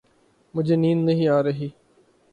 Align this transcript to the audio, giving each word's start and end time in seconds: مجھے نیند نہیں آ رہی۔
مجھے 0.53 0.75
نیند 0.75 1.05
نہیں 1.05 1.27
آ 1.27 1.37
رہی۔ 1.43 1.69